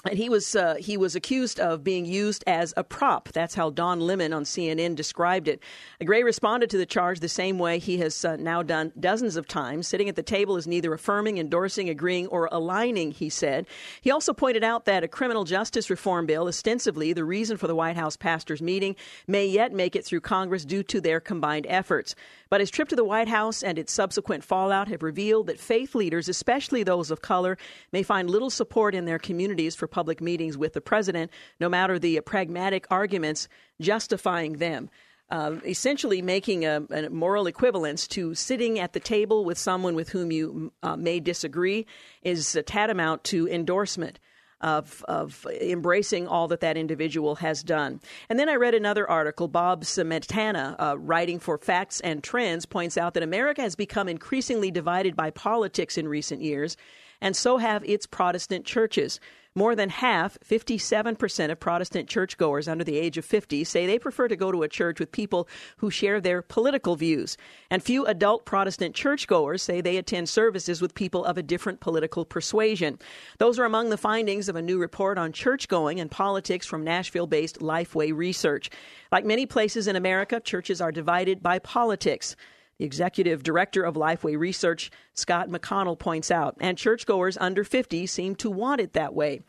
[0.05, 3.29] and he was uh, he was accused of being used as a prop.
[3.33, 5.61] That's how Don Lemon on CNN described it.
[6.05, 9.45] Gray responded to the charge the same way he has uh, now done dozens of
[9.45, 9.89] times.
[9.89, 13.11] Sitting at the table is neither affirming, endorsing, agreeing, or aligning.
[13.11, 13.67] He said.
[13.99, 17.75] He also pointed out that a criminal justice reform bill, ostensibly the reason for the
[17.75, 18.95] White House pastors' meeting,
[19.27, 22.15] may yet make it through Congress due to their combined efforts.
[22.49, 25.93] But his trip to the White House and its subsequent fallout have revealed that faith
[25.93, 27.57] leaders, especially those of color,
[27.91, 31.99] may find little support in their communities for public meetings with the president, no matter
[31.99, 33.47] the pragmatic arguments
[33.81, 34.89] justifying them.
[35.31, 40.09] Uh, essentially making a, a, moral equivalence to sitting at the table with someone with
[40.09, 41.85] whom you uh, may disagree
[42.23, 44.17] is tantamount to endorsement
[44.61, 47.99] of, of embracing all that that individual has done.
[48.29, 49.47] And then I read another article.
[49.47, 54.71] Bob Smietana, uh, writing for Facts and Trends, points out that America has become increasingly
[54.71, 56.75] divided by politics in recent years,
[57.21, 59.19] and so have its Protestant churches.
[59.55, 64.27] More than half, 57% of Protestant churchgoers under the age of 50, say they prefer
[64.27, 67.35] to go to a church with people who share their political views.
[67.71, 72.25] And few adult Protestant churchgoers say they attend services with people of a different political
[72.25, 72.99] persuasion.
[73.39, 77.27] Those are among the findings of a new report on churchgoing and politics from Nashville
[77.27, 78.69] based Lifeway Research.
[79.11, 82.35] Like many places in America, churches are divided by politics.
[82.79, 88.35] The executive director of Lifeway Research, Scott McConnell, points out, and churchgoers under 50 seem
[88.35, 89.41] to want it that way.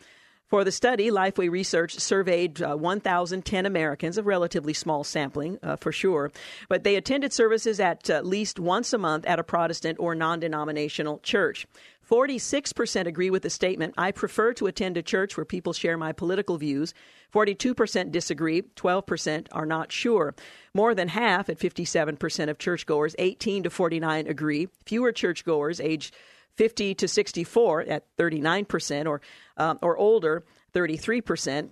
[0.48, 5.92] For the study, Lifeway Research surveyed uh, 1,010 Americans, a relatively small sampling uh, for
[5.92, 6.32] sure,
[6.68, 10.40] but they attended services at uh, least once a month at a Protestant or non
[10.40, 11.68] denominational church.
[12.10, 16.10] 46% agree with the statement, I prefer to attend a church where people share my
[16.12, 16.92] political views.
[17.32, 20.34] 42% disagree, 12% are not sure.
[20.74, 24.68] More than half, at 57% of churchgoers, 18 to 49 agree.
[24.86, 26.12] Fewer churchgoers, age
[26.56, 29.20] 50 to 64, at 39%, or,
[29.56, 30.44] um, or older,
[30.74, 31.70] 33%.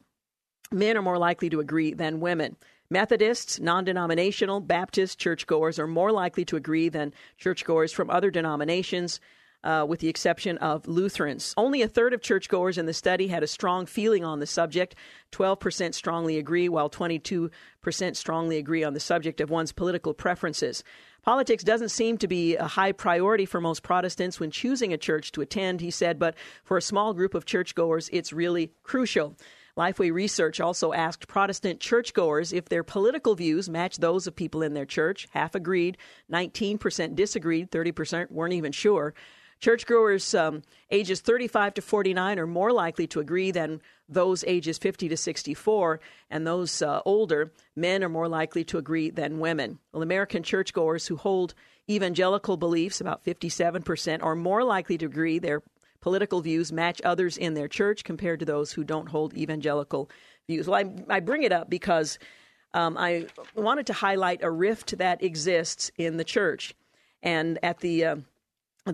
[0.70, 2.56] Men are more likely to agree than women.
[2.90, 9.20] Methodists, non denominational, Baptist churchgoers are more likely to agree than churchgoers from other denominations
[9.64, 11.54] uh, with the exception of Lutherans.
[11.56, 14.94] Only a third of churchgoers in the study had a strong feeling on the subject.
[15.32, 17.50] 12% strongly agree, while 22%
[18.16, 20.84] strongly agree on the subject of one's political preferences.
[21.22, 25.32] Politics doesn't seem to be a high priority for most Protestants when choosing a church
[25.32, 29.36] to attend, he said, but for a small group of churchgoers, it's really crucial.
[29.76, 34.74] Lifeway Research also asked Protestant churchgoers if their political views match those of people in
[34.74, 35.28] their church.
[35.30, 35.96] Half agreed,
[36.32, 39.14] 19% disagreed, 30% weren't even sure.
[39.60, 45.08] Churchgoers um, ages 35 to 49 are more likely to agree than those ages 50
[45.08, 49.78] to 64, and those uh, older men are more likely to agree than women.
[49.92, 51.54] Well, American churchgoers who hold
[51.90, 55.62] evangelical beliefs, about 57%, are more likely to agree their
[56.00, 60.08] political views match others in their church compared to those who don't hold evangelical
[60.46, 60.68] views.
[60.68, 62.18] Well, I, I bring it up because
[62.72, 66.74] um, I wanted to highlight a rift that exists in the church.
[67.22, 68.16] And at the uh,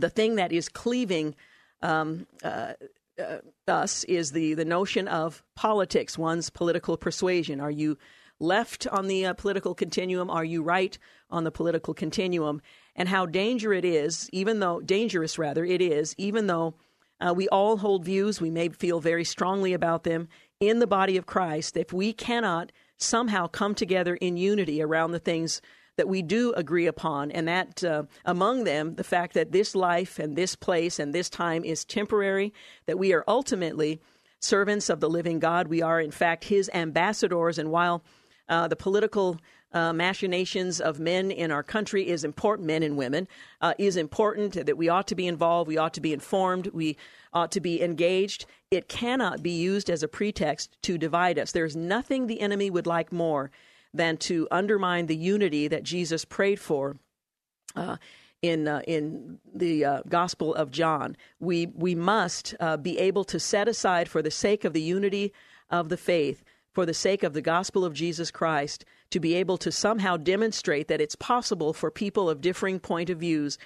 [0.00, 1.34] the thing that is cleaving
[1.82, 2.74] um, uh,
[3.22, 7.60] uh, us is the, the notion of politics, one's political persuasion.
[7.60, 7.96] Are you
[8.40, 10.30] left on the uh, political continuum?
[10.30, 10.98] Are you right
[11.30, 12.60] on the political continuum?
[12.96, 16.74] And how dangerous it is, even though dangerous rather it is, even though
[17.20, 20.28] uh, we all hold views, we may feel very strongly about them
[20.60, 21.76] in the body of Christ.
[21.76, 25.60] If we cannot somehow come together in unity around the things
[25.96, 30.18] that we do agree upon, and that uh, among them, the fact that this life
[30.18, 32.52] and this place and this time is temporary,
[32.86, 34.00] that we are ultimately
[34.40, 35.68] servants of the living God.
[35.68, 38.02] We are, in fact, His ambassadors, and while
[38.48, 39.38] uh, the political
[39.72, 43.26] uh, machinations of men in our country is important, men and women,
[43.60, 46.96] uh, is important, that we ought to be involved, we ought to be informed, we
[47.32, 48.46] ought to be engaged.
[48.70, 51.52] It cannot be used as a pretext to divide us.
[51.52, 53.50] There's nothing the enemy would like more
[53.94, 56.96] than to undermine the unity that Jesus prayed for.
[57.74, 57.96] Uh,
[58.42, 63.40] in uh, in the uh, Gospel of John, we we must uh, be able to
[63.40, 65.32] set aside for the sake of the unity
[65.70, 69.56] of the faith, for the sake of the gospel of Jesus Christ, to be able
[69.58, 73.56] to somehow demonstrate that it's possible for people of differing point of views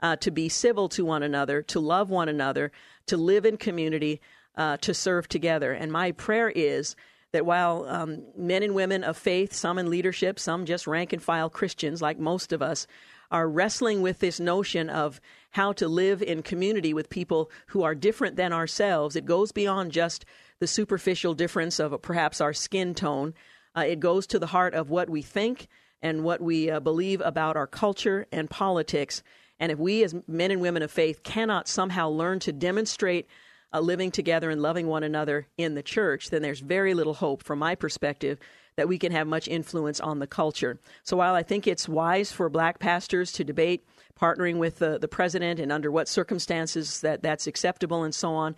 [0.00, 2.72] uh, to be civil to one another, to love one another,
[3.06, 4.20] to live in community,
[4.56, 5.72] uh, to serve together.
[5.72, 6.96] And my prayer is
[7.36, 11.22] that while um, men and women of faith, some in leadership, some just rank and
[11.22, 12.86] file Christians, like most of us,
[13.30, 15.20] are wrestling with this notion of
[15.50, 19.92] how to live in community with people who are different than ourselves, it goes beyond
[19.92, 20.24] just
[20.60, 23.34] the superficial difference of perhaps our skin tone.
[23.76, 25.68] Uh, it goes to the heart of what we think
[26.00, 29.22] and what we uh, believe about our culture and politics.
[29.60, 33.26] And if we, as men and women of faith, cannot somehow learn to demonstrate
[33.72, 37.42] uh, living together and loving one another in the church, then there's very little hope,
[37.42, 38.38] from my perspective,
[38.76, 40.78] that we can have much influence on the culture.
[41.02, 43.86] So while I think it's wise for black pastors to debate
[44.20, 48.54] partnering with the, the president and under what circumstances that that's acceptable and so on,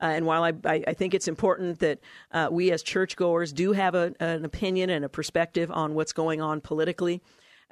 [0.00, 2.00] uh, and while I, I, I, think it's important that
[2.32, 6.40] uh, we as churchgoers do have a, an opinion and a perspective on what's going
[6.40, 7.22] on politically,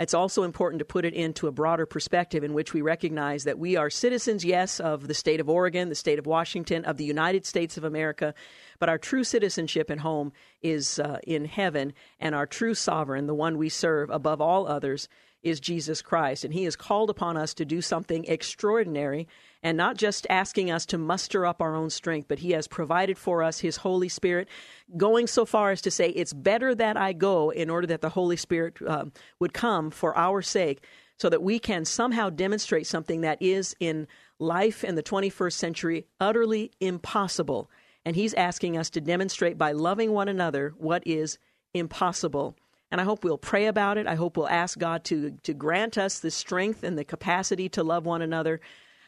[0.01, 3.59] it's also important to put it into a broader perspective in which we recognize that
[3.59, 7.05] we are citizens, yes, of the state of Oregon, the state of Washington, of the
[7.05, 8.33] United States of America,
[8.79, 10.33] but our true citizenship and home
[10.63, 15.07] is uh, in heaven, and our true sovereign, the one we serve above all others,
[15.43, 16.45] is Jesus Christ.
[16.45, 19.27] And He has called upon us to do something extraordinary
[19.63, 23.19] and not just asking us to muster up our own strength, but He has provided
[23.19, 24.49] for us His Holy Spirit,
[24.97, 28.11] going so far as to say, It's better that I go in order that the
[28.11, 29.07] Holy Spirit uh,
[29.39, 30.83] would come for our sake,
[31.19, 34.07] so that we can somehow demonstrate something that is in
[34.39, 37.71] life in the 21st century utterly impossible.
[38.05, 41.39] And He's asking us to demonstrate by loving one another what is
[41.75, 42.57] impossible.
[42.91, 44.07] And I hope we'll pray about it.
[44.07, 47.85] I hope we'll ask God to, to grant us the strength and the capacity to
[47.85, 48.61] love one another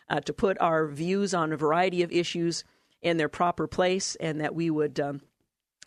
[0.08, 2.64] uh, to put our views on a variety of issues
[3.00, 5.20] in their proper place, and that we would um,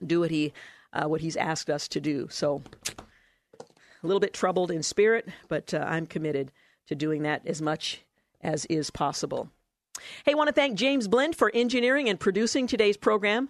[0.06, 0.52] do what he
[0.92, 2.28] uh, what he's asked us to do.
[2.30, 2.62] So,
[3.60, 6.52] a little bit troubled in spirit, but uh, I'm committed
[6.88, 8.02] to doing that as much
[8.42, 9.50] as is possible.
[10.26, 13.50] Hey, I want to thank James Blend for engineering and producing today's program.